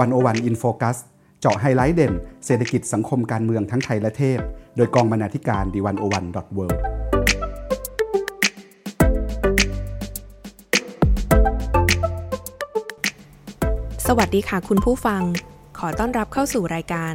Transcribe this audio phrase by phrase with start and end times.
[0.00, 0.98] One O One In Focus
[1.40, 2.12] เจาะไฮไลท์เด่น
[2.46, 4.40] เศรษฐกิจสังคมการเมืองทั้งไทยและเทศ
[4.76, 6.66] โดยกองบรรณาธิการ The One O One dot World
[14.06, 15.22] สวัสดีค่ะคุณผู้ฟัง
[15.78, 17.14] ขอต้อนรับเข้าสู่รายการ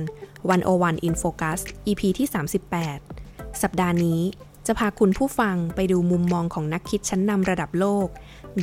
[0.52, 2.28] 101 In Focus EP ที่
[2.94, 4.22] 38 สัปดาห์นี้
[4.66, 8.08] จะพาคุณผู้ฟังไปดูมุมมองของนักคิดชั้นนำระดับโลก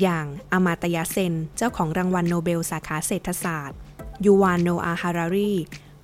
[0.01, 3.79] อย่างอามาตยาเซน เจ้าของรางวัลโนเบลสาขาเศรษฐศาสตร์
[4.25, 5.55] ยูวานโนอาฮารารี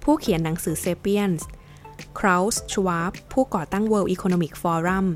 [0.03, 5.07] ผู้เขียนหนังสือ Sapiens เคลาส์ชวาบผู้ก่อตั้ง World Economic Forum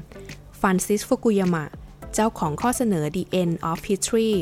[0.60, 1.64] ฟรานซิสฟุกุยามะ
[2.14, 4.34] เจ้าของข้อเสนอ The End of History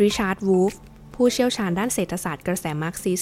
[0.00, 0.72] ริชาร์ดวูฟ
[1.14, 3.20] ผู้เชี่ยวชาญด้านเศรษฐศาสตร์กระแสมาร์กซิสต์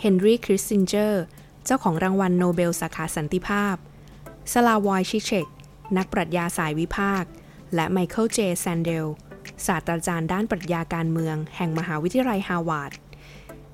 [0.00, 1.22] เฮนรี่คิสซินเจอร์
[1.64, 3.76] เจ้าของรางวัลโนเบลสาขาสันติภาพ
[4.52, 5.46] สลาวอยชิเชก
[5.96, 7.30] นักปรัชญาสายวิพากษ์
[7.74, 9.06] และไมเคิลเจแซนเดล
[9.66, 12.90] ศาสตราจารย์ด้านปรัชญาการเมือง แห่งมหาวิทยาลัยฮาวาด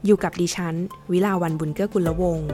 [0.04, 0.74] อยู่กับดิฉัน
[1.12, 2.48] วิลาวันบุญเกื้อกุลวงศ์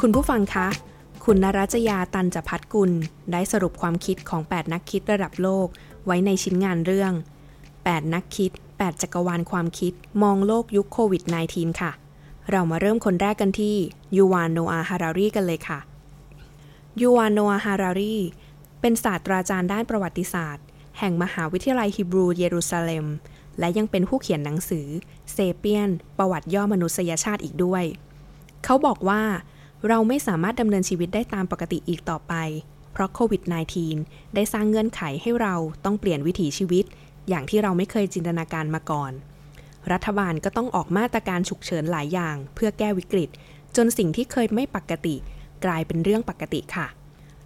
[0.00, 0.68] คุณผู้ฟังคะ
[1.24, 2.90] คุณนรัจยาตันจพัฒกุล
[3.32, 5.66] ได้สรุปความคิดของ 8 นักคิดระดับโลก
[6.06, 7.12] ไว้ในชิ้นงานเรื่อง
[7.62, 9.92] 8 นักคิด 8 จักรวาลความคิด
[10.22, 11.92] มองโลกยุคโควิด -19 ค่ะ
[12.50, 13.76] เรามาเริ่มคนแรกกันที่
[14.16, 15.78] ยูวานโนอาฮารารีกันเลยค่ะ
[17.00, 18.16] ยูวานโนอาฮารารี
[18.80, 20.64] เป็นศาสตราจารย์ด้านประวัติศาสตร์
[20.98, 23.06] แห่งมหาวิทยาลัยฮิบรูเยรูซาเล็ม
[23.58, 24.86] และยังเป็นผู้เขียนหนังสือ
[25.32, 27.84] เซเปียน ประวัติย่อมนุษยชาติอีกด้วย
[28.64, 29.22] เขาบอกว่า
[29.88, 32.34] เราไม่สามารถดำเนินชีวิตได้ตามปกติอีกต่อไป
[32.92, 33.42] เพราะโควิด
[33.88, 36.84] -19 ได้สร้างเงื่อนไขให้เราต้องเปลี่ยนวิถีชีวิต
[37.28, 39.12] อย่างที่เราไม่เคยจินตนาการมาก่อน
[39.92, 43.28] รัฐบาลก็ต้องออกมาตรการฉุกเฉินหลายอย่าง เพื่อแก้วิกฤต
[43.76, 45.16] จนสิ่งที่เคยไม่ปกติ
[45.64, 46.86] กลายเป็นเรื่องปกติค่ะ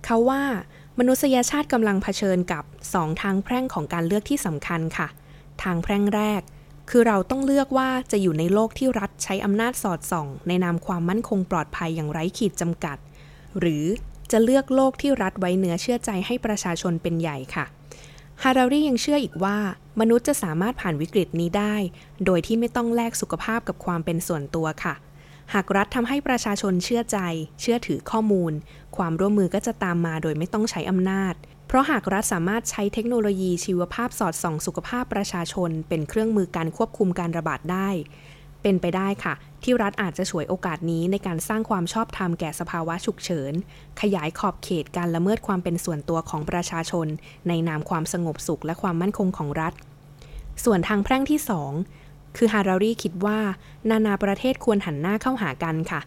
[0.04, 0.42] เขาว่า
[1.00, 2.64] มนุษยชาติกำลังเผชิญกับ
[2.94, 5.08] สองทางแพร่งของการเลือกที่สำคัญค่ะ
[5.62, 6.42] ทางแพร่งแรก
[6.90, 12.96] คือเราต้องเลือกว่าจะอยู่ในโลกที่รัฐใช้อำนาจสอดส่อง ในนามความมั่นคงปลอดภัยอย่างไร้ขีดจำกัด
[13.58, 13.84] หรือ
[14.32, 17.64] จะเลือกโลกที่รัฐไว้เนื้อเชื่อใจให้ประชาชนเป็นใหญ่ค่ะ
[18.42, 19.58] ฮารารียังเชื่ออีกว่า
[20.00, 21.74] มนุษย์จะสามารถผ่านวิกฤตนี้ได้
[22.26, 24.94] โดยที่ไม่ต้องแลกสุขภาพกับความเป็นส่วนตัวค่ะ
[25.52, 27.18] หากรัฐทำให้ประชาชนเชื่อใจ
[27.60, 28.52] เชื่อถือข้อมูล
[28.96, 31.34] ความร่วมมือก็จะตามมาโดยไม่ต้องใช้อำนาจ
[31.66, 37.88] เพราะหากรัฐสามารถใช้เทคโนโลยีชีวภาพสอดส่องสุขภาพประชาชน เป็นเครื่องมือการควบคุมการระบาดได้
[38.62, 43.52] เป็นไปได้ค่ะ ที่รัฐอาจจะฉวยโอกาสนี้ในการสร้างความชอบธรรมแก่สภาวะฉุกเฉิน
[44.00, 47.06] ขยายขอบเขตการละเมิดความเป็นส่วนตัวของประชาชน
[47.48, 49.72] ในนามความสงบสุขและความมั่นคงของรัฐ
[50.64, 51.40] ส่วนทางแพร่งที่
[51.72, 52.03] 2
[52.36, 53.38] คือฮารารีคิดว่า
[53.90, 56.00] นานาประเทศควรหันหน้าเข้าหากันค่ะ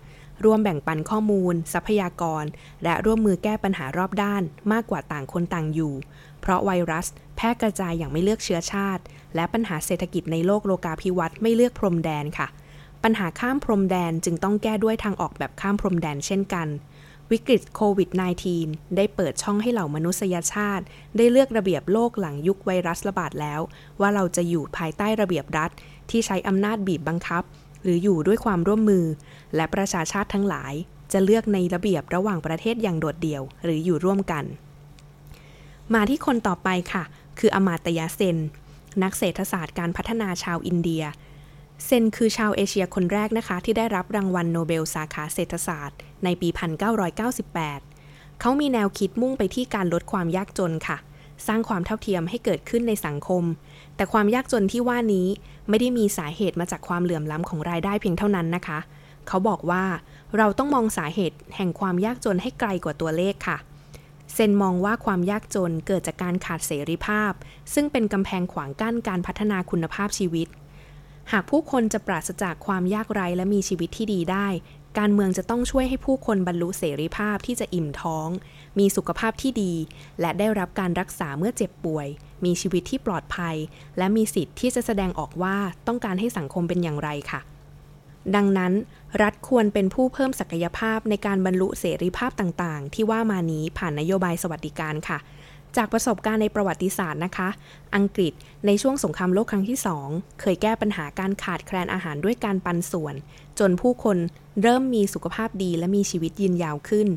[0.46, 2.44] ร่วมแบ่งปันข้อมูล ทรัพยากร
[2.84, 5.94] และร่วมมือแก้ปัญหารอบด้าน มากกว่าต่างคนต่างอยู่
[6.42, 9.04] เพราะไวรัส แพร่กระจายอย่างไม่เลือกเชื้อชาติ
[9.36, 12.48] และปัญหาเศรษฐกิจในโลกโลกาภิวัตน์ไม่เลือกพรมแดนค่ะ
[13.04, 16.68] ปัญหาข้ามพรมแดนจึงต้องแก้ด้วยทางออกแบบข้ามพรมแดนเช่นกัน
[17.32, 18.10] วิกฤตโควิด
[18.54, 20.84] -19 ได้เปิดช่องให้เหล่ามนุษยชาติ
[21.18, 23.62] ได้เลือกระเบียบโลกหลังยุคไวรัสระบาดแล้ว
[24.00, 25.70] ว่าเราจะอยู่ภายใต้ระเบียบรัฐ
[26.12, 27.44] ที่ใช้อำนาจบีบบังคับ
[27.84, 29.06] หรืออยู่ด้วยความร่วมมือ
[29.56, 30.74] และประชาชาติทั้งหลาย
[31.12, 34.44] จะเลือกในระเบียบระหว่างประเทศอย่างโดดเดี่ยว หรืออยู่ร่วมกัน
[35.94, 37.04] มาที่คนต่อไปค่ะ
[37.40, 38.38] คืออมาตยาเซน
[39.04, 41.04] นักเศรษฐศาสตร์การพัฒนาชาวอินเดีย
[41.86, 46.50] เซนคือชาวเอเชียคนแรกนะคะ ที่ได้รับรางวัลโนเบลสาขาเศรษฐศาสตร์ ในปี
[47.26, 50.98] 1998 เขามีแนวคิดมุ่งไปที่การลดความยากจนค่ะ
[51.48, 53.44] สร้างความเท่าเทียมให้เกิดขึ้นในสังคม
[53.96, 55.28] แต่ความยากจนที่ว่านี้
[55.70, 58.80] ไม่ได้มีสาเหตุมาจากความเหลื่อมล้ำของรายได้เพียงเท่านั้นนะคะ
[59.28, 59.84] เขาบอกว่า
[60.38, 63.58] เราต้องมองสาเหตุแห่งความยากจนให้ไกลกว่าตัวเลขค่ะ
[64.34, 67.32] เซนมองว่าความยากจนเกิดจากการขาดเสรีภาพ
[67.74, 70.48] ซึ่งเป็นกำแพงขวางกั้นการพัฒนาคุณภาพชีวิต
[71.32, 74.48] หากผู้คนจะปราศจากความยากไร้และมีชีวิตที่ดีได้
[75.00, 78.30] การเมืองจะต้องช่วยให้ผู้คนบรรลุเสรีภาพที่จะอิ่มท้อง
[78.80, 79.74] มีสุขภาพที่ดี
[80.22, 82.08] และได้รับการรักษาเมื่อเจ็บป่วย
[82.46, 83.56] มีชีวิตที่ปลอดภัย
[83.98, 85.56] และมีสิทธิ์ที่จะแสดงออกว่า
[85.88, 87.42] ต้องการให้สังคมเป็นอย่างไรค่ะ
[88.36, 88.74] ดังนั้น
[89.22, 95.20] รัฐควรเป็นผู้เพิ่มศักยภาพในการบรรลุเสรีภาพต่างๆ ที่ว่ามานี้ผ่านนโยบายสวัสดิการค่ะ
[95.78, 97.50] จากประสบการณ์ในประวัติศาสตร์นะคะ
[97.96, 98.34] อังกฤษ
[98.66, 100.08] ในช่วงสงครามโลกครั้งที่สอง
[100.42, 103.16] เคยแก้ปัญหาการขาดแคลนอาหารด้วยการปันส่วน
[103.60, 104.18] จนผู้คน
[104.62, 107.08] เริ่มมีสุขภาพดีและมีชีวิตยืนยาวขึ้น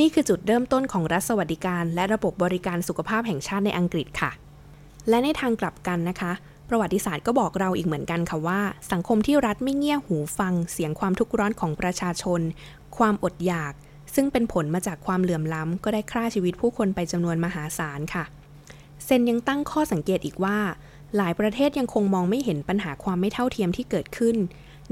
[0.00, 4.30] นี่คือจุดเริ่มต้นของรัฐสวัสดิการ และระบบบริการสุขภาพแห่งชาติในอังกฤษค่ะ
[5.08, 6.32] และในทางกลับกันนะคะ
[6.68, 8.60] ประวัติศาสตร์ก็บอกเราอีกเหมือนกันค่ะว่า
[8.92, 12.40] สังคมที่รัฐไม่เงี่ยหูฟัง เสียงความทุกข์ร้อนของประชาชน
[12.96, 13.72] ความอดอยาก
[14.14, 18.24] ซึ่งเป็นผลมาจากความเหลื่อมล้ำก็ได้ฆ่าชีวิตผู้คนไปจำนวนมหาศาลค่ะ
[19.04, 20.58] เซนยังตั้งข้อสังเกตอีกว่า
[21.16, 24.36] หลายประเทศยังคงมองไม่เห็นปัญหาความไม่เท่าเทียมที่เกิดขึ้น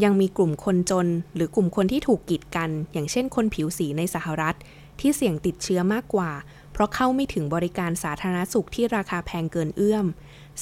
[0.04, 4.56] ยังมีกลุ่มคนจน หรือกลุ่มคนที่ถูกกีดกัน อย่างเช่นคนผิวสีในสหรัฐ
[5.00, 6.30] ที่เสี่ยงติดเชื้อมากกว่า
[6.72, 10.06] เพราะเข้าไม่ถึงบริการสาธารณสุขที่ราคาแพงเกินเอื้อม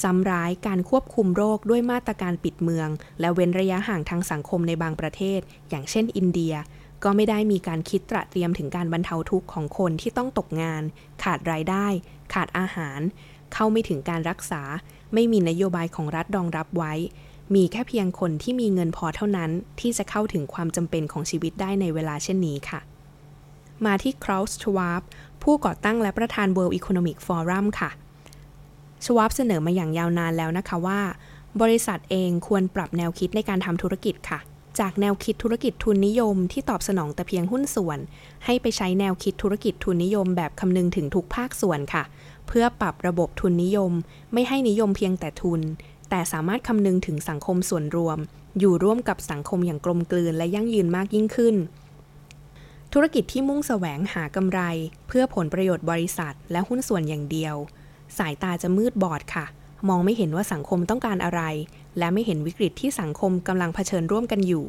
[0.02, 2.88] ซ้ำร้ายการควบคุมโรคด้วยมาตรการปิดเมือง
[3.20, 6.54] และเว้นระยะห่างทางสังคมในบางประเทศ อย่างเช่นอินเดีย
[7.04, 10.82] ก็ไม่ได้มีการคิดตระเตรียมถึงการบรรเทาทุกข์ของคนที่ต้องตกงาน
[11.22, 11.86] ขาดรายได้
[12.34, 13.00] ขาดอาหาร
[13.54, 14.62] เข้าไม่ถึงการรักษา
[15.14, 16.92] ไม่มีนโยบายของรัฐรองรับไว้
[17.54, 19.50] มีแค่เพียงคนที่มีเงินพอเท่านั้น
[19.80, 22.80] ที่จะเข้าถึงความจำเป็นของชีวิตได้ในเวลาเช่นนี้ค่ะ
[23.86, 25.02] มาที่คราวส์ชวาบ
[25.42, 27.90] ผู้ก่อตั้งและประธาน World Economic Forum ค่ะ
[29.04, 31.00] ชวาบเสนอมาอย่างยาวนานแล้วนะคะว่า
[31.60, 34.38] บริษัทเองควรปรับแนวคิดในการทำธุรกิจค่ะ
[34.80, 37.98] จากแนวคิดธุรกิจทุนนิยมที่ตอบสนองแต่เพียงหุ้นส่วน
[38.44, 42.04] ให้ไปใช้แนวคิดธุรกิจทุนนิยมแบบคำนึงถึงทุกภาคส่วนค่ะ
[42.46, 43.92] เพื่อปรับระบบทุนนิยม
[44.32, 45.60] ไม่ให้นิยมเพียงแต่ทุน
[46.10, 48.18] แต่สามารถคำนึงถึงสังคมส่วนรวม
[48.58, 51.56] อยู่ร่วมกับสังคมอย่างกลมกลืนและยั่งยืนมากยิ่งขึ้น
[52.94, 54.60] ธุรกิจที่มุ่งแสวงหากำไร
[55.08, 57.54] เพื่อผลประโยชน์บริษัท และหุ้นส่วนอย่างเดียว
[58.18, 59.46] สายตาจะมืดบอดค่ะ
[59.88, 61.42] มองไม่เห็นว่าสังคมต้องการอะไร
[61.98, 64.64] และไม่เห็นวิกฤตที่สังคมกำลังเผชิญร่วมกันอยู่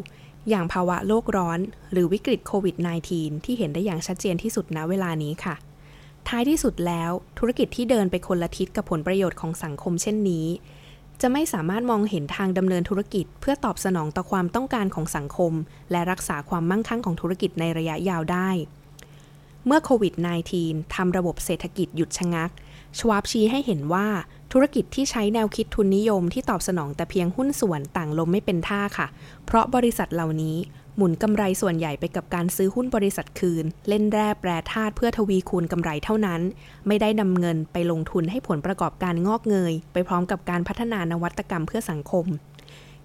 [0.49, 1.59] อย่างภาวะโลกร้อน
[1.91, 2.75] หรือวิกฤตโควิด
[3.11, 5.55] -19 ที่เห็นได้อย่างชัดเจนที่สุดณเวลานี้ค่ะ
[6.27, 10.47] ท้ายที่สุดแล้ว ธุรกิจที่เดินไปคนละทิศกับผลประโยชน์ของสังคมเช่นนี้
[11.21, 15.53] จะไม่สามารถมองเห็นทางดำเนินธุรกิจ เพื่อตอบสนองต่อความต้องการของสังคม
[15.91, 18.49] และรักษาความมั่งคั่งของธุรกิจในระยะยาวได้
[19.65, 20.13] เมื่อโควิด
[20.55, 22.51] -19 ทำระบบเศรษฐกิจหยุดชะงัก
[22.99, 24.07] ชวาบชี้ให้เห็นว่า
[24.51, 29.07] ธุรกิจที่ใช้แนวคิดทุนนิยมที่ตอบสนองแต่เพียงหุ้นส่วนต่างลมไม่เป็นท่าค่ะ
[29.45, 30.57] เพราะบริษัทเหล่านี้
[31.01, 36.41] หมุนกำไรส่วนใหญ่ไปกับการซื้อหุ้นบริษัทคืน เล่นแร่แปรธาตุเพื่อทวีคูณกำไรเท่านั้น
[36.87, 42.25] ไม่ได้นำเงินไปลงทุนให้ผลประกอบการงอกเงย ไปพร้อมกับการพัฒนานวัตกรรมเพื่อสังคม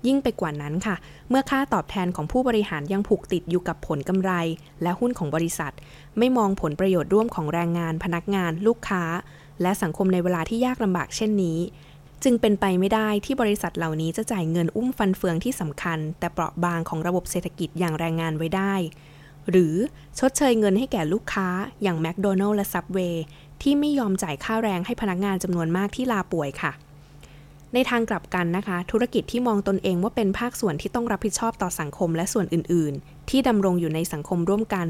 [0.06, 0.96] ยิ่งไปกว่านั้นค่ะ
[1.29, 4.32] เมื่อค่าตอบแทนของผู้บริหารยังผูกติดอยู่กับผลกำไร
[4.82, 5.73] และหุ้นของบริษัท
[6.19, 9.05] ไม่มองผลประโยชน์ร่วมของแรงงาน พนักงาน ลูกค้า
[9.62, 11.58] และสังคมในเวลาที่ยากลำบากเช่นนี้
[12.25, 18.75] จึงเป็นไปไม่ได้ที่บริษัทเหล่านี้จะจ่ายเงินอุ้มฟันเฟืองที่สำคัญ แต่เปราะบางของระบบเศรษฐกิจอย่างแรงงานไว้ได้
[19.50, 19.75] หรือ
[20.19, 21.49] ชดเชยเงินให้แก่ลูกค้า
[21.82, 23.25] อย่างแมคโดนัลล์และซับเวย์
[23.62, 26.73] ที่ไม่ยอมจ่ายค่าแรงให้พนักงานจำนวนมากที่ลาป่วยค่ะ
[27.75, 34.88] ในทางกลับกันนะคะ ธุรกิจที่มองตนเองว่าเป็นภาคส่วนที่ต้องรับผิดชอบต่อสังคมและส่วนอื่น ๆ ที่ดำรงอยู่ในสังคมร่วมกัน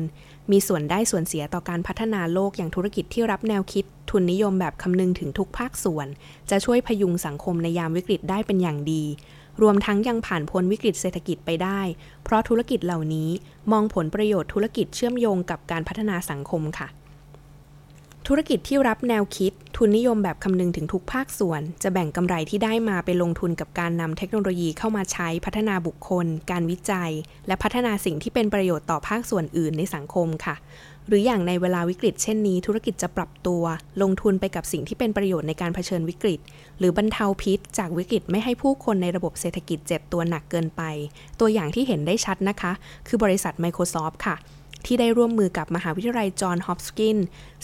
[0.50, 6.06] มีส่วนได้ส่วนเสียต่อการพัฒนาโลกอย่างธุรกิจที่รับแนวคิด ทุนนิยมแบบคำนึงถึงทุกภาคส่วน
[6.50, 9.04] จะช่วยพยุงสังคมในยามวิกฤตได้เป็นอย่างดี
[9.62, 11.80] รวมทั้งยังผ่านพ้นวิกฤตเศรษฐกิจไปได้
[12.24, 13.30] เพราะธุรกิจเหล่านี้
[13.72, 16.88] มองผลประโยชน์ธุรกิจเชื่อมโยงกับการพัฒนาสังคมค่ะ
[18.28, 27.10] ธุรกิจที่รับแนวคิด ทุนนิยมแบบคำนึงถึงทุกภาคส่วน จะแบ่งกำไรที่ได้มาไปลงทุนกับการนำเทคโนโลยีเข้ามาใช้พัฒนาบุคคล การวิจัย
[27.46, 30.54] และพัฒนาสิ่งที่เป็นประโยชน์ต่อภาคส่วนอื่นในสังคมค่ะ
[31.08, 33.62] หรืออย่างในเวลาวิกฤตเช่นนี้ ธุรกิจจะปรับตัว
[34.02, 36.40] ลงทุนไปกับสิ่งที่เป็นประโยชน์ในการเผชิญวิกฤต
[36.78, 40.82] หรือบรรเทาพิษ จากวิกฤตไม่ให้ผู้คนในระบบเศรษฐกิจเจ็บตัวหนักเกินไป
[41.40, 42.72] ตัวอย่างที่เห็นได้ชัดนะคะ
[43.08, 44.36] คือบริษัท Microsoft ค่ะ
[44.86, 47.18] ที่ได้ร่วมมือกับมหาวิทยาลัยจอห์นฮอปกิน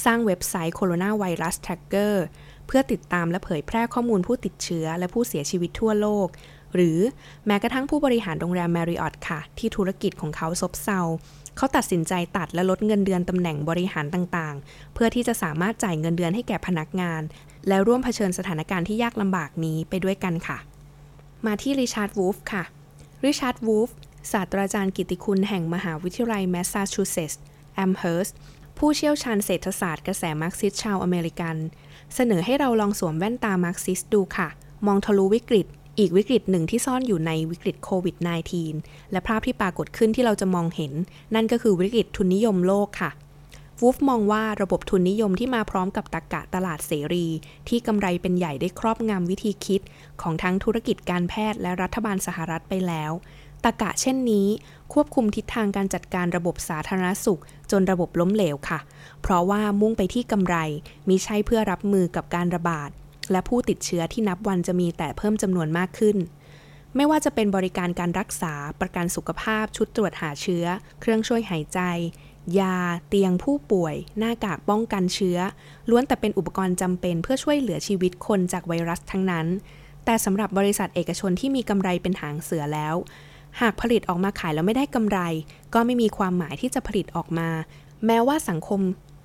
[0.04, 2.14] สร้างเว็บไซต์ Corona Virus Tracker
[2.66, 6.28] เพื่อติดตามและเผยแพร่ข้อมูลผู้ติดเชื้อและผู้เสียชีวิตทั่วโลก
[6.74, 6.98] หรือ
[7.46, 11.00] แม้กระทั่งผู้บริหารโรงแรม Marriott ค่ะ ที่ธุรกิจของเขาซบเซา
[11.56, 17.22] เขาตัดสินใจตัดและลดเงินเดือนตำแหน่งบริหารต่างๆ เพื่อที่จะสามารถจ่ายเงินเดือนให้แก่พนักงาน
[17.68, 20.58] และร่วมเผชิญสถานการณ์ที่ยากลำบากนี้ไปด้วยกันค่ะ
[21.46, 22.64] มาที่ริชาร์ดวูฟค่ะ
[23.24, 23.88] ริชาร์ดวูฟ
[24.32, 27.40] ศาสตราจารย์กิติคุณแห่งมหาวิทยาลัยแมสซาชูเซตส์
[27.74, 28.28] แอมเฮิร์ส
[28.78, 31.56] ผู้เชี่ยวชาญเศรษฐศาสตร์กระแสมาร์กซิสต์ชาวอเมริกัน
[32.14, 34.48] เสนอให้เราลองสวมแว่นตามาร์กซิสดูค่ะ
[34.86, 35.66] มองทะลุวิกฤต
[35.98, 38.16] อีกวิกฤตหนึ่งที่ซ่อนอยู่ในวิกฤตโควิด
[38.64, 40.92] -19 และภาพที่ปรากฏขึ้นที่เราจะมองเห็น
[41.34, 43.10] นั่นก็คือวิกฤตทุนนิยมโลกค่ะ
[43.80, 47.26] วูฟมองว่าระบบทุนนิยมที่มาพร้อมกับตรกกะตลาดเสรี
[47.68, 49.80] ที่กำไรเป็นใหญ่ได้ครอบงำวิธีคิด
[50.22, 53.12] ของทั้งธุรกิจการแพทย์และรัฐบาลสหรัฐไปแล้ว
[53.64, 54.46] ตรกกะเช่นนี้
[54.92, 57.40] ควบคุมทิศทางการจัดการระบบสาธารณสุข
[57.70, 58.80] จนระบบล้มเหลวค่ะ
[59.22, 60.56] เพราะว่ามุ่งไปที่กำไร
[61.08, 62.90] มิใช่เพื่อรับมือกับการระบาด
[63.32, 66.16] และผู้ติดเชื้อที่นับวันจะมีแต่เพิ่มจำนวนมากขึ้น
[66.96, 70.64] ไม่ว่าจะเป็นบริการการรักษาประกันสุขภาพ ชุดตรวจหาเชื้อ
[71.00, 71.80] เครื่องช่วยหายใจ
[72.58, 72.76] ยา
[73.08, 75.38] เตียงผู้ป่วย หน้ากากป้องกันเชื้อ
[75.90, 79.46] ล้วนแต่เป็นอุปกรณ์จำเป็นเพื่อช่วยเหลือชีวิตคนจากไวรัสทั้งนั้น
[80.04, 82.94] แต่สำหรับบริษัทเอกชนที่มีกำไรเป็นหางเสือแล้ว
[83.60, 85.18] หากผลิตออกมาขายแล้วไม่ได้กำไร
[85.74, 87.48] ก็ไม่มีความหมายที่จะผลิตออกมา
[88.06, 88.80] แม้ว่าสังคม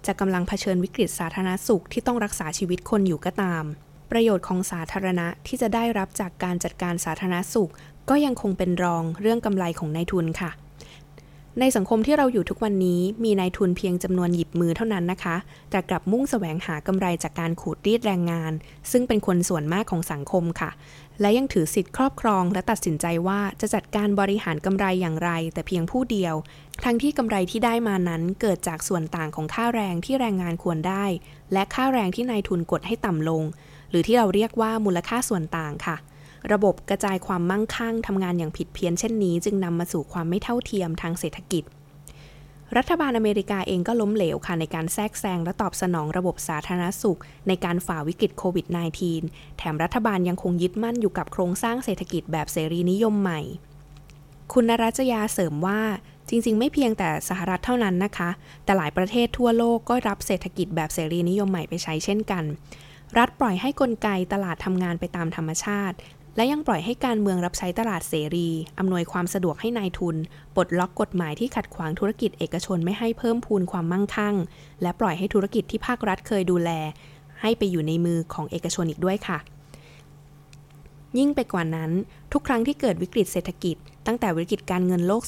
[0.07, 3.63] จะกำลังเผชิญวิกฤตสาธารณสุขที่ต้องรักษาชีวิตคนอยู่ก็ตาม
[4.11, 7.71] ประโยชน์ของสาธารณะที่จะได้รับจากการจัดการสาธารณสุข
[8.09, 10.51] ก็ยังคงเป็นรองเรื่องกำไรของนายทุนค่ะ
[11.59, 15.35] ในสังคมที่เราอยู่ทุกวันนี้มีนายทุนเพียงจำนวนหยิบมือเท่านั้นนะคะ
[15.71, 18.51] แต่กลับมุ่งแสวงหากำไรจากการขูดรีดแรงงาน
[18.91, 20.71] ซึ่งเป็นคนส่วนมากของสังคมค่ะ
[21.21, 26.35] และยังถือสิทธิ์ครอบครองและตัดสินใจว่าจะจัดการบริหารกำไรอย่างไร แต่เพียงผู้เดียว
[26.83, 31.05] ทั้งที่กำไรที่ได้มานั้นเกิดจากส่วนต่างของค่าแรงที่แรงงานควรได้
[31.53, 33.43] และค่าแรงที่นายทุนกดให้ต่ำลง
[33.89, 35.97] หรือที่เราเรียกว่ามูลค่าส่วนต่างค่ะ
[36.51, 41.63] ระบบกระจายความมั่งคั่งทำงานอย่างผิดเพี้ยนเช่นนี้ จึงนำมาสู่ความไม่เท่าเทียมทางเศรษฐกิจ
[42.77, 48.65] รัฐบาลอเมริกาเองก็ล้มเหลวค่ะในการแทรกแซงและตอบสนองระบบสาธารณสุข ในการฝ่าวิกฤตโควิด
[49.11, 53.41] -19 แถมรัฐบาลยังคงยึดมั่นอยู่กับโครงสร้างเศรษฐกิจแบบเสรีนิยมใหม่
[54.53, 55.81] คุณนรัจยาเสริมว่า
[56.29, 58.29] จริง ๆ ไม่เพียงแต่สหรัฐเท่านั้นนะคะ
[58.63, 62.43] แต่หลายประเทศทั่วโลกก็รับเศรษฐกิจแบบเสรีนิยมใหม่ไปใช้เช่นกัน
[63.17, 65.95] รัฐปล่อยให้กลไกตลาดทำงานไปตามธรรมชาติ
[66.35, 68.49] และยังปล่อยให้การเมืองรับใช้ตลาดเสรี
[68.79, 70.15] อำนวยความสะดวกให้ในายทุน
[70.55, 74.35] ปลดล็อกกฎหมายที่ขัดขวางธุรกิจเอกชนไม่ให้เพิ่มพูนความมั่งคั่ง
[74.81, 76.69] และปล่อยให้ธุรกิจที่ภาครัฐเคยดูแล
[77.41, 79.37] ให้ไปอยู่ในมือของเอกชนอีกด้วยค่ะ
[81.17, 81.91] ยิ่งไปกว่านั้น
[82.33, 83.75] ทุกครั้งที่เกิดวิกฤตเศรษฐกิจ
[84.07, 85.21] ตั้งแต่วิกฤตการเงินโลก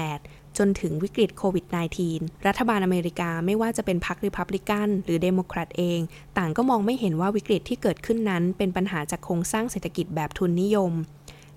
[0.00, 1.64] 2008 จนถึงวิกฤตโควิด
[2.06, 6.00] -19 รัฐบาลอเมริกาไม่ว่าจะเป็นพรรคริพับลิกันหรือเดโมแครตเอง
[6.38, 10.92] ต่างก็มองไม่เห็นว่าวิกฤตที่เกิดขึ้นนั้น เป็นปัญหาจากโครงสร้างเศรษฐกิจแบบทุนนิยม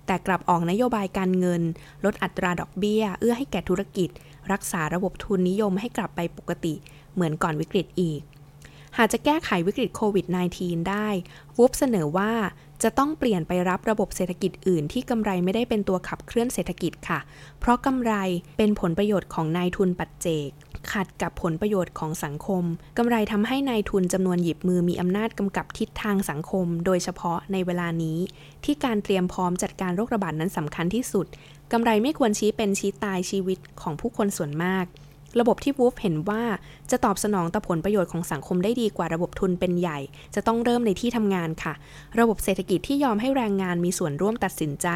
[0.05, 1.61] แต่กลับออกนโยบายการเงิน
[2.05, 4.09] ลดอัตราดอกเบี้ย เอื้อให้แก่ธุรกิจ
[4.51, 6.73] รักษาระบบทุนนิยมให้กลับไปปกติ
[7.13, 8.21] เหมือนก่อนวิกฤตอีก
[8.97, 10.25] หากจะแก้ไขวิกฤตโควิด
[10.57, 11.07] -19 ได้
[11.57, 12.31] วูฟเสนอว่า
[12.83, 17.19] จะต้องเปลี่ยนไปรับระบบเศรษฐกิจอื่นที่กำไรไม่ได้เป็นตัวขับเคลื่อนเศรษฐกิจค่ะ
[17.59, 18.13] เพราะกำไร
[18.57, 20.49] เป็นผลประโยชน์ของนายทุนปัจเจก
[20.91, 22.63] ขัดกับผลประโยชน์ของสังคม
[22.97, 28.17] กำไรทำให้นายทุนจำนวนหยิบมือมีอำนาจกำกับทิศทางสังคม โดยเฉพาะในเวลานี้
[28.63, 31.25] ที่การเตรียมพร้อมจัดการโรคระบาดนั้นสำคัญที่สุด
[31.71, 34.85] กำไรไม่ควรชี้เป็นชี้ตายชีวิตของผู้คนส่วนมาก
[35.39, 36.43] ระบบที่วูฟเห็นว่า
[36.91, 39.99] จะตอบสนองต่อผลประโยชน์ของสังคมได้ดีกว่าระบบทุนเป็นใหญ่
[40.35, 41.73] จะต้องเริ่มในที่ทำงานค่ะ
[42.19, 44.87] ระบบเศรษฐกิจที่ยอมให้แรงงานมีส่วนร่วมตัดสินใจ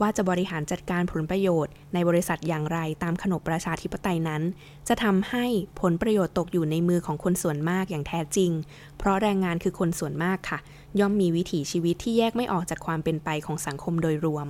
[0.00, 4.42] ว่าจะบริหารจัดการผลประโยชน์ ในบริษัทอย่างไรตามขนบประชาธิปไตยนั้น
[4.88, 5.46] จะทำให้
[5.80, 8.50] ผลประโยชน์ตกอยู่ในมือของคนส่วนมากอย่างแท้จริง
[8.98, 10.58] เพราะแรงงานคือคนส่วนมากค่ะ
[11.00, 14.46] ย่อมมีวิถีชีวิตที่แยกไม่ออกจากความเป็นไปของสังคมโดยรวม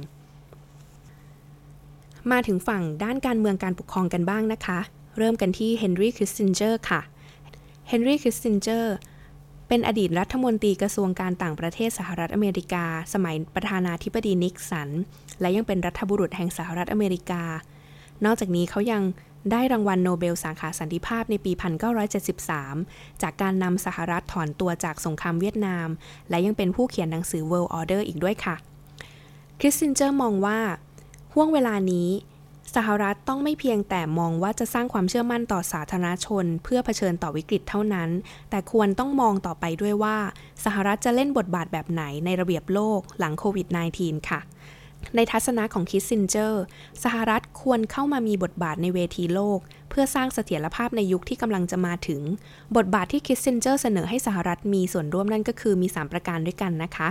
[2.33, 4.81] มาถึงฝั่งด้านการเมืองการปกครองกันบ้างนะคะ
[5.17, 7.01] เริ่มกันที่เฮนรี่คิสซินเจอร์ค่ะ
[7.89, 8.95] เฮนรี่คิสซินเจอร์
[9.69, 14.89] เป็นอดีตรัฐมนตรีกระทรวงการต่างประเทศสหรัฐอเมริกา สมัยประธานาธิบดีนิกสัน
[15.41, 17.45] และยังเป็นรัฐบุรุษแห่งสหรัฐอเมริกา
[18.25, 19.03] นอกจากนี้เขายัง
[19.53, 21.53] ได้รางวัลโนเบลสาขาสันติภาพในปี
[22.37, 25.89] 1973 จากการนำสหรัฐถอนตัวจากสงครามเวียดนาม
[26.31, 28.57] และยังเป็นผู้เขียนหนังสือ World Order อีกด้วยค่ะ
[29.61, 30.59] คิสซินเจอร์มองว่า
[31.33, 32.09] ห้วงเวลานี้
[32.75, 38.11] สหรัฐต้องไม่เพียงแต่มองว่าจะสร้างความเชื่อมั่นต่อสาธารณชน เพื่อเผชิญต่อวิกฤตเท่านั้น
[38.51, 40.17] แต่ควรต้องมองต่อไปด้วยว่า
[40.65, 43.67] สหรัฐจะเล่นบทบาทแบบไหนในระเบียบโลกหลังโควิด
[43.99, 44.41] -19 ค่ะ
[45.17, 46.63] ในทัศนะของคิสซินเจอร์
[47.05, 49.59] สหรัฐควรเข้ามามีบทบาทในเวทีโลก
[49.91, 52.23] เพื่อสร้างเสถียรภาพในยุคที่กำลังจะมาถึง
[52.77, 57.09] บทบาทที่คิสซินเจอร์เสนอให้สหรัฐมีส่วนร่วมนั่นก็คือมี 3 ประการด้วยกันนะคะ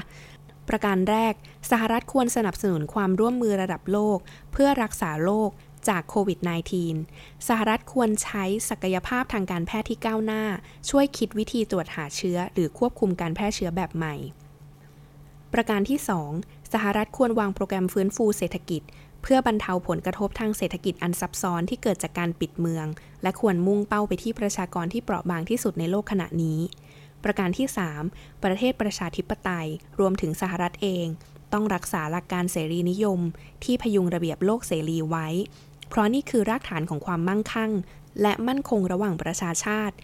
[0.70, 1.34] ประการแรก
[1.72, 4.18] สหรัฐควรสนับสนุนความร่วมมือระดับโลก
[4.52, 5.50] เพื่อรักษาโลก
[5.90, 6.40] จากโควิด
[6.94, 10.44] -19 สหรัฐควรใช้ศักยภาพทางการแพทย์ที่ก้าวหน้า
[10.90, 14.16] ช่วยคิดวิธีตรวจหาเชื้อ หรือควบคุมการแพร่เชื้อแบบใหม่
[15.54, 16.00] ประการที่
[16.36, 18.82] 2 สหรัฐควรวางโปรแกรมฟื้นฟูเศรษฐกิจ
[19.22, 22.86] เพื่อบรรเทาผลกระทบทางเศรษฐกิจอันซับซ้อนที่เกิดจากการปิดเมือง
[23.24, 26.60] และควรมุ่งเป้าไปที่ประชากรที่เปราะบางที่สุดในโลกขณะนี้
[27.24, 27.68] ประการที่
[28.06, 29.68] 3 ประเทศประชาธิปไตย
[30.00, 31.08] รวมถึงสหรัฐเอง
[31.54, 33.20] ต้องรักษาหลักการเสรีนิยม
[33.64, 35.28] ที่พยุงระเบียบโลกเสรีไว้
[35.90, 37.72] เพราะนี่คือรากฐานของความมั่งคั่ง
[38.22, 39.96] และมั่นคงระหว่างประชาชาติ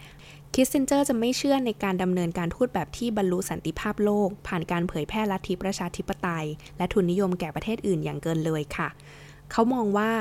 [0.54, 6.46] คิสซินเจอร์จะไม่เชื่อในการดำเนินการทูตแบบที่บรรลุสันติภาพโลก ผ่านการเผยแพร่ลัทธิประชาธิปไตย
[6.76, 8.88] และทุนนิยมแก่ประเทศอื่นอย่างเกินเลยค่ะ
[9.52, 10.12] เขามองว่า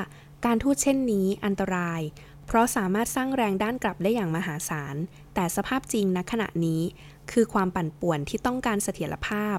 [0.46, 2.02] การทูตเช่นนี้อันตราย
[2.46, 4.96] เพราะสามารถสร้างแรงต้านกลับได้อย่างมหาศาล
[5.36, 6.82] แต่สภาพจริงณขณะนี้
[7.32, 9.58] คือความปั่นป่วนที่ต้องการเสถียรภาพ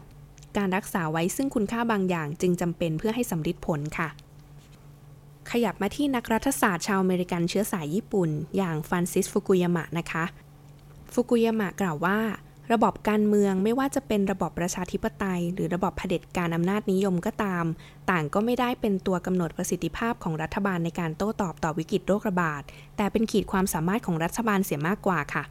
[0.56, 4.08] การรักษาไว้ซึ่งคุณค่าบางอย่างจึงจำเป็นเพื่อให้สำเร็จผลค่ะ
[5.50, 10.24] ขยับมาที่นักรัฐศาสตร์ชาวอเมริกันเชื้อสายญี่ปุ่น อย่างฟรานซิสฟุกุยามะนะคะ
[11.12, 12.18] ฟุกุยามะกล่าวว่า
[12.72, 17.64] ระบบการเมืองไม่ว่าจะเป็นระบบประชาธิปไตย หรือระบบเผด็จการอำนาจนิยมก็ตาม
[18.10, 22.62] ต่างก็ไม่ได้เป็นตัวกำหนดประสิทธิภาพของรัฐบาลในการโต้ตอบต่อวิกฤตโรคระบาด
[22.96, 25.44] แต่เป็นขีดความสามารถของรัฐบาลเสียมากกว่าค่ะ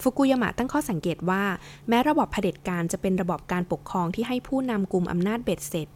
[0.00, 1.42] ฟุกุยามะตั้งข้อสังเกตว่า
[1.88, 5.88] แม้ระบอบเผด็จการจะเป็นระบอบการปกครองที่ให้ผู้นำกลุ่มอำนาจเบ็ดเสร็จ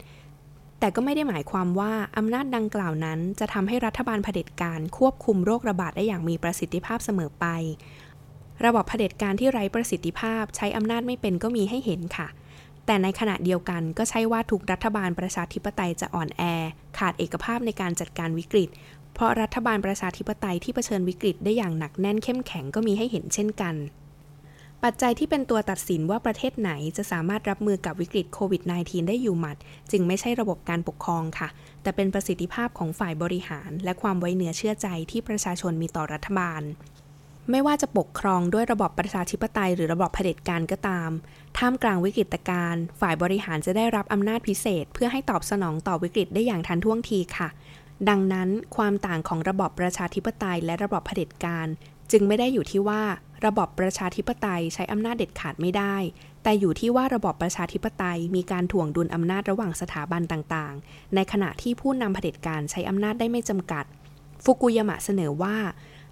[0.79, 7.45] แต่ก็ไม่ได้หมายความว่าอำนาจดังกล่าวนั้น จะทำให้รัฐบาลเผด็จการควบคุมโรคระบาดได้อย่างมีประสิทธิภาพเสมอไป
[8.63, 12.27] ระบอบเผด็จการที่ไร้ประสิทธิภาพใช้อำนาจไม่เป็นก็มีให้เห็นค่ะ
[12.85, 16.43] แต่ในขณะเดียวกันก็ใช่ว่าทุกรัฐบาลประชาธิปไตยจะอ่อนแอ
[16.97, 18.69] ขาดเอกภาพในการจัดการวิกฤต
[19.13, 23.75] เพราะรัฐบาลประชาธิปไตยที่เผชิญวิกฤตได้อย่างหนักแน่นเข้มแข็งก็มีให้เห็นเช่นกัน
[24.83, 29.57] ปัจจัยที่เป็นตัวตัดสินว่าประเทศไหนจะสามารถรับมือกับวิกฤตโควิด -19 ได้อยู่หมัด
[29.91, 31.49] จึงไม่ใช่ระบบการปกครองค่ะ
[31.81, 36.61] แต่เป็นประสิทธิภาพของฝ่ายบริหาร และความไว้เนื้อเชื่อใจที่ประชาชนมีต่อรัฐบาล
[37.51, 41.09] ไม่ว่าจะปกครองด้วยระบอบประชาธิปไตยหรือระบอบเผด็จการก็ตาม
[41.57, 47.49] ท่ามกลางวิกฤตการณ์ฝ่ายบริหารจะได้รับอำนาจพิเศษ เพื่อให้ตอบสนองต่อวิกฤตได้อย่างทันท่วงทีค่ะ
[48.09, 51.67] ดังนั้นความต่างของระบอบประชาธิปไตยและระบอบเผด็จการ
[52.11, 53.01] จึงไม่ได้อยู่ที่ว่า
[53.45, 55.95] ระบอบประชาธิปไตยใช้อำนาจเด็ดขาดไม่ได้
[56.43, 63.85] แต่อยู่ที่ว่าระบอบประชาธิปไตยมีการถ่วงดุลอำนาจระหว่างสถาบันต่างๆ ในขณะที่ผู้นำเผด็จการใช้อำนาจได้ไม่จำกัด
[64.43, 65.55] ฟุกุยามะเสนอว่า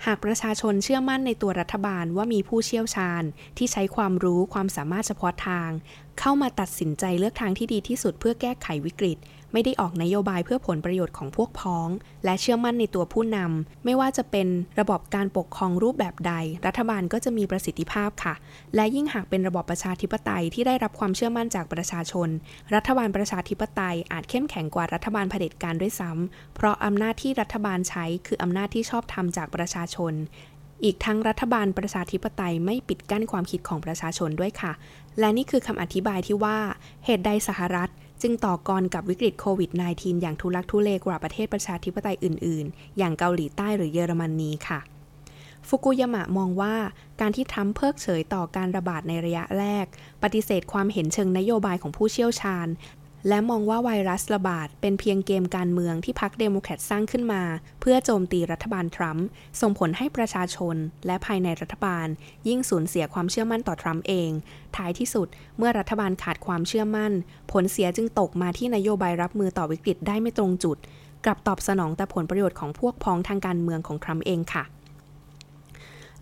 [0.05, 3.24] หากประชาชนเชื่อมั่นในตัวรัฐบาลว่ามีผู้เชี่ยวชาญ
[3.57, 5.69] ที่ใช้ความรู้ความสามารถเฉพาะทาง
[6.19, 9.17] เข้ามาตัดสินใจเลือกทางที่ดีที่สุดเพื่อแก้ไขวิกฤต
[9.53, 11.89] ไม่ได้ออกนโยบายเพื่อผลประโยชน์ของพวกพ้อง
[12.25, 14.48] และเชื่อมั่นในตัวผู้นำไม่ว่าจะเป็น
[14.79, 16.33] ระบบการปกครองรูปแบบใด
[16.65, 18.33] รัฐบาลก็จะมีประสิทธิภาพค่ะ
[18.75, 22.29] และยิ่งหากเป็นระบบประชาธิปไตยที่ได้รับความเชื่อมั่นจากประชาชน
[22.75, 30.13] รัฐบาลประชาธิปไตยอาจเข้มแข็งกว่ารัฐบาลเผด็จการด้วยซ้ำเพราะอำนาจที่รัฐบาลใช้คืออำนาจที่ชอบทำจากประชาชน
[30.83, 34.74] อีกทั้งรัฐบาลประชาธิปไตยไม่ปิดกั้นความคิดของประชาชนด้วยค่ะ
[35.19, 36.57] และนี่คือคำอธิบายที่ว่า
[37.05, 37.89] เหตุใดสหรัฐ
[38.23, 44.79] จึงต่อกรกับวิกฤตโควิด -19 อย่างทุลักทุเลกว่าประเทศประชาธิปไตยอื่น ๆ อย่างเกาหลีใต้หรือเยอรมนีค่ะ
[45.67, 46.75] ฟุกุยามะมองว่า
[47.21, 49.85] การที่ทรัมป์เพิกเฉยต่อการระบาดในระยะแรก
[50.23, 52.67] ปฏิเสธความเห็นเชิงนโยบายของผู้เชี่ยวชาญ
[53.27, 57.43] และมองว่าไวรัสระบาดเป็นเพียงเกมการเมืองที่พรรคเดโมแครตสร้างขึ้นมา
[57.81, 59.25] เพื่อโจมตีรัฐบาลทรัมป์
[59.62, 62.07] ส่งผลให้ประชาชน และภายในรัฐบาล
[62.47, 64.29] ยิ่งสูญเสียความเชื่อมั่นต่อทรัมป์เอง
[64.75, 67.12] ท้ายที่สุดเมื่อรัฐบาลขาดความเชื่อมั่น
[67.51, 70.77] ผลเสียจึงตกมาที่นโยบายรับมือต่อวิกฤตได้ไม่ตรงจุด
[71.25, 74.63] กลับตอบสนองแต่ผลประโยชน์ของพวกพ้องทางการเมืองของทรัมป์เองค่ะ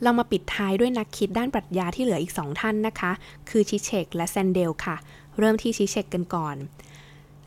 [0.02, 3.12] เรามาปิดท้ายด้วยนักคิดด้านปรัชญาที่เหลืออีกสองท่านนะคะ
[3.50, 4.96] คือชิเชกและแซนเดลค่ะ
[5.40, 6.56] เริ่มที่ชิเชกกันก่อน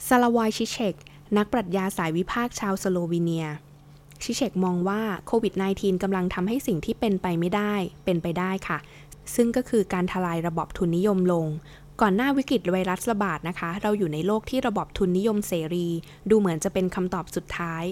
[0.08, 0.94] ซาลาวอยชิเชก
[1.36, 3.46] นักปรัชญาสายวิพากษ์ชาวสโลวีเนีย
[4.22, 8.78] ชิเชกมองว่าโควิด -19 กำลังทำให้สิ่งที่เป็นไปไม่ได้ เป็นไปได้ค่ะ
[9.34, 11.46] ซึ่งก็คือการทลายระบบทุนนิยมลง
[12.00, 15.88] ก่อนหน้าวิกฤตไวรัสระบาดนะคะ เราอยู่ในโลกที่ระบบทุนนิยมเสรี
[16.30, 17.84] ดูเหมือนจะเป็นคำตอบสุดท้าย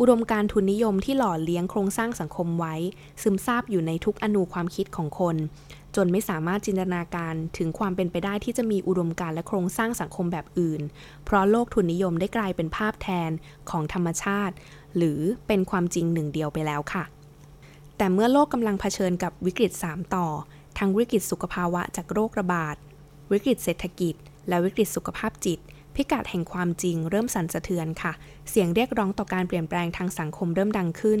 [0.00, 2.74] อุดมการทุนนิยมที่หล่อเลี้ยงโครงสร้างสังคมไว้
[3.22, 5.36] ซึมซาบอยู่ในทุกอนูความคิดของคน
[5.96, 10.82] จนไม่สามารถจินตนาการถึงความเป็นไปได้ที่จะมีอุดมการและโครงสร้างสังคมแบบอื่น
[11.24, 13.30] เพราะโลกทุนนิยมได้กลายเป็นภาพแทน
[13.70, 14.54] ของธรรมชาติ
[14.96, 17.04] หรือเป็นความจริงหนึ่งเดียวไปแล้วค่ะ
[17.96, 20.26] แต่เมื่อโลกกำลังเผชิญกับวิกฤต 3 ต่อ
[20.78, 22.76] ทั้งวิกฤตสุขภาวะจากโรคระบาด
[23.32, 24.14] วิกฤตเศรษฐกิจ
[24.48, 25.58] และวิกฤตสุขภาพจิต
[25.94, 28.12] พิกัดแห่งความจริงเริ่มสั่นสะเทือนค่ะ
[28.50, 31.20] เสียงเรียกร้องต่อการเปลี่ยนแปลงทางสังคมเริ่มดังขึ้น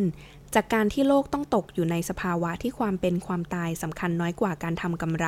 [0.54, 5.26] จากการที่โลกต้องตกอยู่ในสภาวะที่ความเป็นความตายสำคัญน้อยกว่าการทำกำไร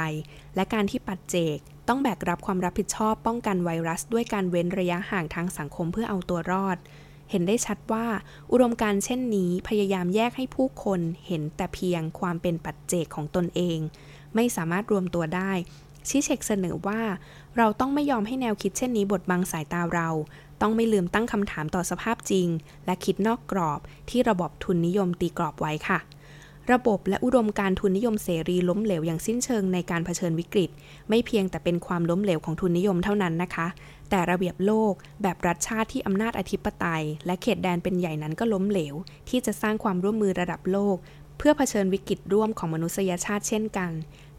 [0.57, 6.79] และการที่ปัจเจก ต้องแบกรับความรับผิดชอบป้องกันไวรัส ด้วยการเว้นระยะห่างทางสังคมเพื่อเอาตัวรอด
[7.31, 8.07] เห็นได้ชัดว่า
[8.53, 13.79] อุดมการเช่นนี้พยายามแยกให้ผู้คนเห็นแต่เพียงความเป็นปัจเจกของตนเอง
[14.35, 15.53] ไม่สามารถรวมตัวได้
[16.08, 17.00] ชิเชกเสนอว่า
[17.56, 20.08] เราต้องไม่ยอมให้แนวคิดเช่นนี้บดบังสายตาเรา
[20.60, 22.48] ต้องไม่ลืมตั้งคำถามต่อสภาพจริง
[22.86, 26.00] และคิดนอกกรอบที่ระบบทุนนิยมตีกรอบไว้ค่ะ
[26.72, 30.70] ระบบและอุดมการทุนนิยมเสรีล้มเหลวอย่างสิ้นเชิงในการเผชิญวิกฤต
[31.08, 33.66] ไม่เพียงแต่เป็นความล้มเหลวของทุนนิยมเท่านั้นนะคะ
[34.10, 38.94] แต่ระเบียบโลก แบบรัฐชาติที่อำนาจอธิปไตย และเขตแดนเป็นใหญ่นั้นก็ล้มเหลว
[39.28, 40.96] ที่จะสร้างความร่วมมือระดับโลก
[41.38, 43.90] เพื่อเผชิญวิกฤตร่วมของมนุษยชาติเช่นกัน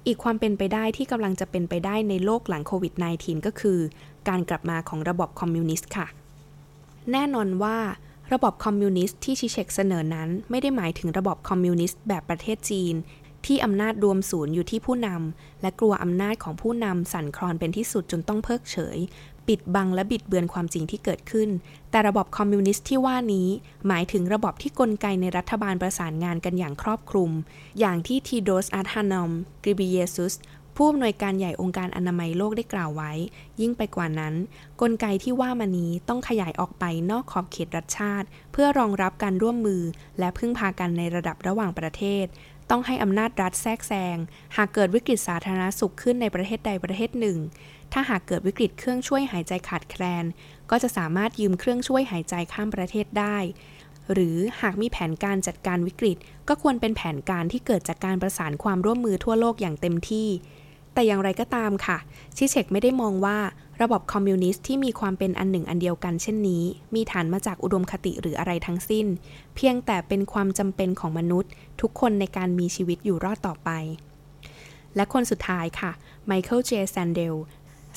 [0.07, 3.79] อีกความเป็นไปได้ที่กำลังจะเป็นไปได้ในโลกหลังโควิด -19 ก็คือ
[4.27, 6.07] การกลับมาของระบบคอมมิวนิสต์ค่ะ
[7.11, 7.77] แน่นอนว่า
[8.33, 12.95] ระบบคอมมิวนิสต์ที่ชิเชกเสนอนั้น ไม่ได้หมายถึงระบบคอมมิวนิสต์แบบประเทศจีน
[13.45, 18.97] ที่อำนาจรวมศูนย์อยู่ที่ผู้นำและกลัวอำนาจของผู้นำสั่นคลอนเป็นที่สุดจนต้องเพิกเฉย
[19.51, 21.49] ปิดบังและบิดเบือนความจริงที่เกิดขึ้น
[21.91, 23.47] แต่ระบบคอมมิวนิสต์ที่ว่านี้
[23.87, 27.31] หมายถึงระบบที่กลไกในรัฐบาลประสานงานกันอย่างครอบคลุม
[27.79, 30.33] อย่างที่ทีโดรสอัดฮานอม เกเบรเยซุส
[30.75, 33.11] ผู้อำนวยการใหญ่องค์การอนามัยโลกได้กล่าวไว้
[33.61, 34.33] ยิ่งไปกว่านั้น
[34.81, 39.81] กลไกที่ว่ามานี้ต้องขยายออกไปนอกขอบเขตรัฐชาติ เพื่อรองรับการร่วมมือ
[40.19, 42.25] และพึ่งพากันในระดับระหว่างประเทศ
[42.71, 44.17] ต้องให้อำนาจรัฐแทรกแซง
[44.55, 47.37] หากเกิดวิกฤตสาธารณสุขขึ้นในประเทศใดประเทศหนึ่ง
[47.93, 50.25] ถ้าหากเกิดวิกฤตเครื่องช่วยหายใจขาดแคลน
[50.69, 53.37] ก็จะสามารถยืมเครื่องช่วยหายใจข้ามประเทศได้
[54.13, 60.27] หรือหากมีแผนการจัดการวิกฤต ก็ควรเป็นแผนการที่เกิดจากการประสานความร่วมมือทั่วโลกอย่างเต็มที่
[60.93, 61.97] แต่อย่างไรก็ตามค่ะ
[62.37, 63.37] ชิเชกไม่ได้มองว่า
[63.81, 66.63] ระบบคอมมิวนิสต์ที่มีความเป็นอันหนึ่งอันเดียวกันเช่นนี้
[66.95, 69.05] มีฐานมาจากอุดมคติหรืออะไรทั้งสิ้น
[69.55, 73.69] เพียงแต่เป็นความจำเป็นของมนุษย์ ทุกคนในการมีชีวิตอยู่รอดต่อไป
[74.95, 75.91] และคนสุดท้ายค่ะ
[76.25, 77.35] ไมเคิลเจแซนเดล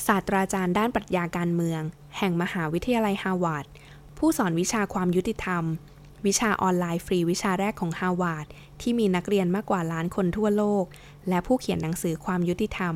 [0.05, 1.81] ศาสตราจารย์ด้านปรัชญาการเมือง
[2.17, 3.65] แห่งมหาวิทยาลัยฮาร์วาร์ด
[4.17, 5.63] ผู้สอนวิชาความยุติธรรม
[6.25, 8.45] วิชาออนไลน์ฟรีวิชาแรกของฮาร์วาร์ด
[8.81, 10.85] ที่มีนักเรียนมากกว่าล้านคนทั่วโลก
[11.29, 12.95] และผู้เขียนหนังสือความยุติธรรม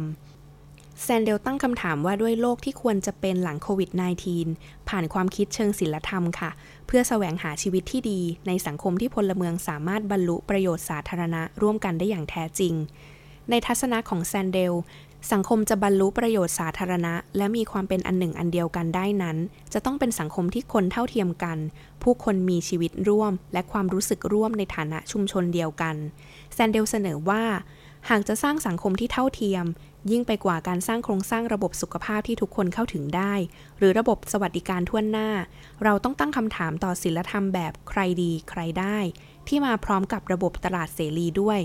[1.04, 3.90] แซนเดลตั้งคำถามว่าด้วยโลกที่ควรจะเป็นหลังโควิด
[4.40, 6.50] -19 ผ่านความคิดเชิงศิลธรรมค่ะ
[6.88, 12.74] เพื่อแสวงหาชีวิตที่ดีในสังคมที่พลเมืองสามารถบรรลุประโยชน์สาธารณะร่วมกันได้อย่างแท้จริง
[13.50, 14.74] ในทัศนะของแซนเดล
[15.32, 19.38] สังคมจะบรรลุประโยชน์สาธารณะ และมีความเป็นอันหนึ่งอันเดียวกันได้นั้น
[19.74, 21.58] จะต้องเป็นสังคมที่คนเท่าเทียมกัน
[22.04, 25.96] ผู้คนมีชีวิตร่วม และความรู้สึกร่วมในฐานะชุมชนเดียวกัน
[26.54, 27.44] แซนเดลเสนอว่า
[28.10, 29.66] หากจะสร้างสังคมที่เท่าเทียม
[30.12, 33.34] ยิ่งไปกว่าการสร้างโครงสร้างระบบสุขภาพที่ทุกคนเข้าถึงได้
[33.78, 35.30] หรือระบบสวัสดิการทั่วหน้า
[35.84, 38.98] เราต้องตั้งคำถามต่อศิลธรรมแบบใครดีใครได้
[39.48, 41.60] ที่มาพร้อมกับระบบตลาดเสรีด้วย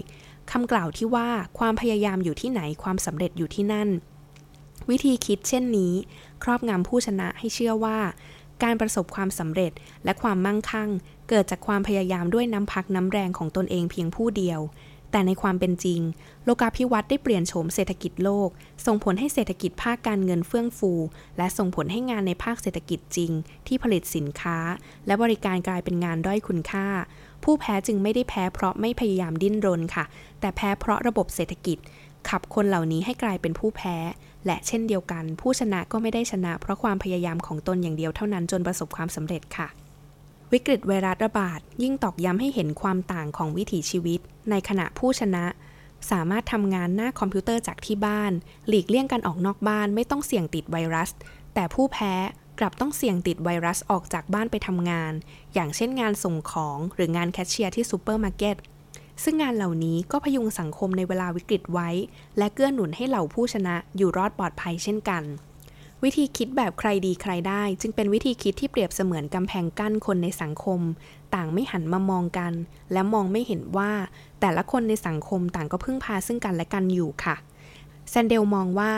[0.51, 3.89] คำกล่าวที่ว่าความพยายามอยู่ที่ไหนความสำเร็จอยู่ที่นั่น
[4.91, 5.93] วิธีคิดเช่นนี้
[6.43, 7.99] ครอบงำผู้ชนะให้เชื่อว่า
[8.63, 9.73] การประสบความสำเร็จ
[10.05, 10.91] และความมั่งคั่ง
[11.29, 14.61] เกิดจากความพยายามด้วยน้ำพักน้ำแรงของตนเองเพียงผู้เดียว
[15.15, 16.01] แต่ในความเป็นจริง
[16.45, 18.49] โลกาภิวัตน์ได้เปลี่ยนโฉมเศรษฐกิจโลก
[18.87, 20.93] ส่งผลให้เศรษฐกิจภาคการเงินเฟื่องฟู
[21.39, 23.31] และส่งผลให้งานในภาคเศรษฐกิจจริง
[23.67, 24.59] ที่ผลิตสินค้า
[25.07, 26.87] และบริการกลายเป็นงานด้อยคุณค่า
[27.45, 30.05] ผู้แพ้จึงไม่ได้แพ้เพราะไม่พยายามดิ้นรนค่ะ
[30.41, 31.79] แต่แพ้เพราะระบบเศรษฐกิจ
[32.29, 33.97] ขับคนเหล่านี้ให้กลายเป็นผู้แพ้
[34.47, 39.69] และเช่นเดียวกัน ผู้ชนะก็ไม่ได้ชนะ เพราะความพยายามของตนอย่างเดียวเท่านั้นจนประสบความสำเร็จค่ะ
[40.55, 45.45] วิกฤตไวรัสระบาดยิ่งตอกย้ำให้เห็นความต่างของวิถีชีวิต ในขณะผู้ชนะ
[46.11, 48.33] สามารถทำงานหน้าคอมพิวเตอร์จากที่บ้าน
[48.69, 51.11] หลีกเลี่ยงการออกนอกบ้านไม่ต้องเสี่ยงติดไวรัส
[51.55, 52.15] แต่ผู้แพ้
[52.59, 55.13] กลับต้องเสี่ยงติดไวรัสออกจากบ้านไปทำงาน
[55.55, 58.57] อย่างเช่นงานส่งของหรืองานแคชเชียร์ที่ซูเปอร์มาร์เก็ต
[59.23, 61.89] ซึ่งงานเหล่านี้ก็พยุงสังคมในเวลาวิกฤตไว้
[62.39, 65.23] และเกื้อหนุนให้เหล่าผู้ชนะอยู่รอดปลอดภัยเช่นกัน
[66.05, 70.81] วิธีคิดแบบใครดีใครได้ จึงเป็นวิธีคิดที่เปรียบเสมือนกำแพงกั้นคนในสังคม
[71.35, 72.53] ต่างไม่หันมามองกัน
[72.93, 73.91] และมองไม่เห็นว่า
[74.41, 77.37] แต่ละคนในสังคมต่างก็พึ่งพาซึ่งกันและกันอยู่ค่ะ
[78.11, 78.93] แซนเดลมองว่า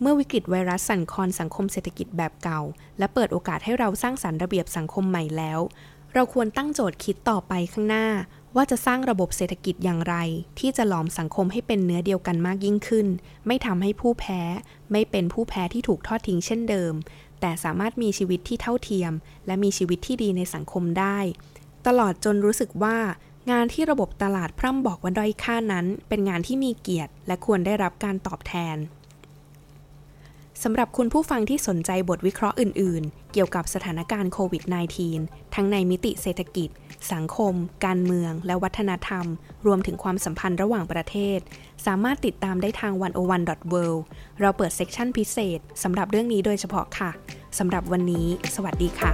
[0.00, 2.60] เมื่อวิกฤตไวรัสสั่นคลอนสังคมเศรษฐกิจแบบเก่า
[2.98, 5.60] และเปิดโอกาสให้เราสร้างสรรค์ระเบียบสังคมใหม่แล้ว
[6.14, 8.06] เราควรตั้งโจทย์คิดต่อไปข้างหน้า
[8.56, 10.14] ว่าจะสร้างระบบเศรษฐกิจอย่างไร
[10.58, 13.06] ที่จะหลอมสังคมให้เป็นเนื้อเดียวกันมากยิ่งขึ้น
[13.46, 14.42] ไม่ทำให้ผู้แพ้
[14.92, 16.94] ไม่เป็นผู้แพ้ที่ถูกทอดทิ้งเช่นเดิม
[17.40, 19.12] แต่สามารถมีชีวิตที่เท่าเทียม
[19.46, 21.18] และมีชีวิตที่ดีในสังคมได้
[21.86, 22.98] ตลอดจนรู้สึกว่า
[23.50, 28.76] งานที่ระบบตลาดพร่ำบอกว่าด้อยค่านั้น เป็นงานที่มีเกียรติ และควรได้รับการตอบแทน
[30.62, 34.62] สำหรับคุณผู้ฟังที่สนใจบทวิเคราะห์อื่น ๆ เกี่ยวกับสถานการณ์โควิด
[35.08, 36.68] -19 ทั้งในมิติเศรษฐกิจ
[37.12, 39.26] สังคม การเมือง และวัฒนธรรม
[39.66, 41.38] รวมถึงความสัมพันธ์ระหว่างประเทศ
[41.86, 44.00] สามารถติดตามได้ทาง oneone.world
[44.40, 47.10] เราเปิดเซกชันพิเศษสำหรับเรื่องนี้โดยเฉพาะค่ะ
[47.58, 49.12] สำหรับวันนี้ สวัสดีค่ะ